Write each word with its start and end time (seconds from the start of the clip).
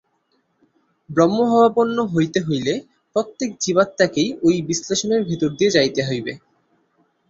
ব্রহ্মভাবাপন্ন 1.09 1.97
হইতে 2.13 2.39
হইলে 2.47 2.73
প্রত্যেক 3.15 3.49
জীবাত্মাকেই 3.61 4.29
ঐ 4.43 4.67
বিশ্লেষণের 4.69 5.21
ভিতর 5.29 5.49
দিয়া 5.57 5.75
যাইতে 5.77 6.01
হইবে। 6.07 6.33